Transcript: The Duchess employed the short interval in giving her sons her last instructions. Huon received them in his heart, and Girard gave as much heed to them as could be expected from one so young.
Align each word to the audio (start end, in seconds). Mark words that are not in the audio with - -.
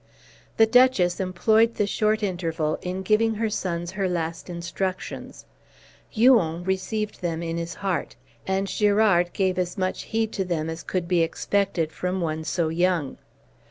The 0.57 0.65
Duchess 0.65 1.19
employed 1.19 1.75
the 1.75 1.85
short 1.85 2.23
interval 2.23 2.79
in 2.81 3.03
giving 3.03 3.35
her 3.35 3.51
sons 3.51 3.91
her 3.91 4.09
last 4.09 4.49
instructions. 4.49 5.45
Huon 6.09 6.63
received 6.63 7.21
them 7.21 7.43
in 7.43 7.57
his 7.57 7.75
heart, 7.75 8.15
and 8.47 8.67
Girard 8.67 9.31
gave 9.33 9.59
as 9.59 9.77
much 9.77 10.05
heed 10.09 10.31
to 10.31 10.43
them 10.43 10.71
as 10.71 10.81
could 10.81 11.07
be 11.07 11.21
expected 11.21 11.91
from 11.91 12.19
one 12.19 12.43
so 12.43 12.69
young. 12.69 13.19